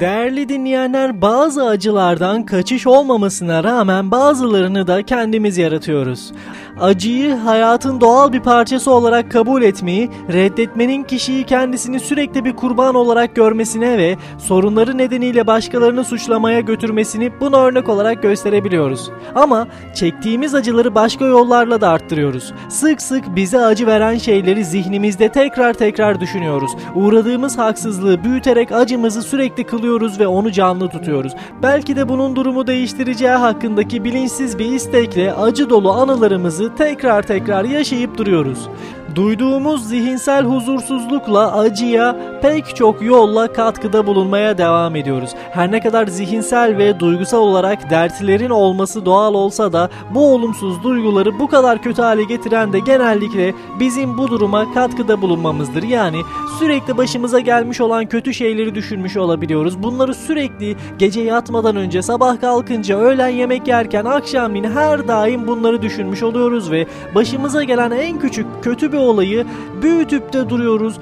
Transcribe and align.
Değerli 0.00 0.48
dinleyenler 0.48 1.22
bazı 1.22 1.64
acılardan 1.64 2.46
kaçış 2.46 2.86
olmamasına 2.86 3.64
rağmen 3.64 4.10
bazılarını 4.10 4.86
da 4.86 5.02
kendimiz 5.02 5.58
yaratıyoruz. 5.58 6.32
Acıyı 6.80 7.34
hayatın 7.34 8.00
doğal 8.00 8.32
bir 8.32 8.40
parçası 8.40 8.90
olarak 8.90 9.30
kabul 9.30 9.62
etmeyi, 9.62 10.10
reddetmenin 10.32 11.02
kişiyi 11.02 11.44
kendisini 11.44 12.00
sürekli 12.00 12.44
bir 12.44 12.56
kurban 12.56 12.94
olarak 12.94 13.36
görmesine 13.36 13.98
ve 13.98 14.16
sorunları 14.38 14.98
nedeniyle 14.98 15.46
başkalarını 15.46 16.04
suçlamaya 16.04 16.60
götürmesini 16.60 17.40
buna 17.40 17.56
örnek 17.56 17.88
olarak 17.88 18.22
gösterebiliyoruz. 18.22 19.10
Ama 19.34 19.68
çektiğimiz 19.94 20.54
acıları 20.54 20.94
başka 20.94 21.24
yollarla 21.24 21.80
da 21.80 21.88
arttırıyoruz. 21.88 22.52
Sık 22.68 23.02
sık 23.02 23.36
bize 23.36 23.60
acı 23.60 23.86
veren 23.86 24.18
şeyleri 24.18 24.64
zihnimizde 24.64 25.28
tekrar 25.28 25.74
tekrar 25.74 26.20
düşünüyoruz. 26.20 26.70
Uğradığımız 26.94 27.58
haksızlığı 27.58 28.24
büyüterek 28.24 28.72
acımızı 28.72 29.22
sürekli 29.22 29.64
kılıyoruz 29.64 29.87
ve 29.88 30.26
onu 30.26 30.52
canlı 30.52 30.88
tutuyoruz. 30.88 31.32
Belki 31.62 31.96
de 31.96 32.08
bunun 32.08 32.36
durumu 32.36 32.66
değiştireceği 32.66 33.30
hakkındaki 33.30 34.04
bilinçsiz 34.04 34.58
bir 34.58 34.64
istekle 34.72 35.34
acı 35.34 35.70
dolu 35.70 35.92
anılarımızı 35.92 36.74
tekrar 36.78 37.22
tekrar 37.22 37.64
yaşayıp 37.64 38.18
duruyoruz. 38.18 38.68
Duyduğumuz 39.14 39.88
zihinsel 39.88 40.44
huzursuzlukla 40.44 41.58
acıya 41.58 42.16
pek 42.42 42.76
çok 42.76 43.02
yolla 43.02 43.52
katkıda 43.52 44.06
bulunmaya 44.06 44.58
devam 44.58 44.96
ediyoruz. 44.96 45.30
Her 45.50 45.72
ne 45.72 45.80
kadar 45.80 46.06
zihinsel 46.06 46.76
ve 46.78 47.00
duygusal 47.00 47.38
olarak 47.38 47.90
dertlerin 47.90 48.50
olması 48.50 49.04
doğal 49.06 49.34
olsa 49.34 49.72
da 49.72 49.90
bu 50.14 50.34
olumsuz 50.34 50.82
duyguları 50.82 51.38
bu 51.38 51.48
kadar 51.48 51.82
kötü 51.82 52.02
hale 52.02 52.24
getiren 52.24 52.72
de 52.72 52.78
genellikle 52.78 53.54
bizim 53.80 54.18
bu 54.18 54.28
duruma 54.28 54.74
katkıda 54.74 55.22
bulunmamızdır. 55.22 55.82
Yani 55.82 56.20
sürekli 56.58 56.96
başımıza 56.96 57.40
gelmiş 57.40 57.80
olan 57.80 58.06
kötü 58.06 58.34
şeyleri 58.34 58.74
düşünmüş 58.74 59.16
olabiliyoruz. 59.16 59.82
Bunları 59.82 60.14
sürekli 60.14 60.76
gece 60.98 61.20
yatmadan 61.20 61.76
önce, 61.76 62.02
sabah 62.02 62.40
kalkınca, 62.40 62.98
öğlen 62.98 63.28
yemek 63.28 63.68
yerken, 63.68 64.04
akşamleyin 64.04 64.70
her 64.70 65.08
daim 65.08 65.46
bunları 65.46 65.82
düşünmüş 65.82 66.22
oluyoruz 66.22 66.70
ve 66.70 66.86
başımıza 67.14 67.62
gelen 67.62 67.90
en 67.90 68.18
küçük 68.18 68.46
kötü 68.62 68.92
bir 68.92 68.98
olayı 68.98 69.46
büyütüp 69.82 70.32
de 70.32 70.50
duruyoruz. 70.50 70.94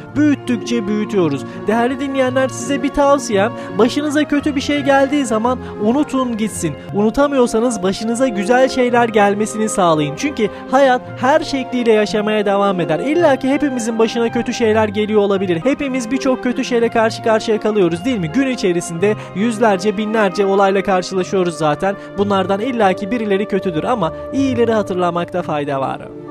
Büyüttükçe 0.48 0.86
büyütüyoruz. 0.86 1.44
Değerli 1.66 2.00
dinleyenler 2.00 2.48
size 2.48 2.82
bir 2.82 2.88
tavsiyem 2.88 3.52
başınıza 3.78 4.24
kötü 4.24 4.56
bir 4.56 4.60
şey 4.60 4.80
geldiği 4.80 5.26
zaman 5.26 5.58
unutun 5.82 6.36
gitsin. 6.36 6.74
Unutamıyorsanız 6.94 7.82
başınıza 7.82 8.28
güzel 8.28 8.68
şeyler 8.68 9.08
gelmesini 9.08 9.68
sağlayın. 9.68 10.16
Çünkü 10.16 10.48
hayat 10.70 11.02
her 11.20 11.40
şekliyle 11.40 11.92
yaşamaya 11.92 12.46
devam 12.46 12.80
eder. 12.80 12.98
İlla 12.98 13.36
ki 13.36 13.48
hepimizin 13.48 13.98
başına 13.98 14.32
kötü 14.32 14.54
şeyler 14.54 14.88
geliyor 14.88 15.20
olabilir. 15.20 15.60
Hepimiz 15.64 16.10
birçok 16.10 16.42
kötü 16.42 16.64
şeyle 16.64 16.88
karşı 16.88 17.22
karşıya 17.22 17.60
kalıyoruz 17.60 18.04
değil 18.04 18.18
mi? 18.18 18.32
Gün 18.32 18.46
içerisinde 18.46 19.14
yüzlerce 19.34 19.96
binlerce 19.96 20.46
olayla 20.46 20.82
karşılaşıyoruz 20.82 21.54
zaten. 21.54 21.96
Bunlardan 22.18 22.60
illaki 22.60 23.10
birileri 23.10 23.48
kötüdür 23.48 23.84
ama 23.84 24.12
iyileri 24.32 24.72
hatırlamakta 24.72 25.42
fayda 25.42 25.80
var. 25.80 26.25